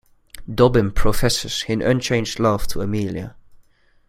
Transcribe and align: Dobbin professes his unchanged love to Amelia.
Dobbin 0.51 0.89
professes 0.89 1.61
his 1.61 1.77
unchanged 1.85 2.39
love 2.39 2.65
to 2.65 2.81
Amelia. 2.81 3.35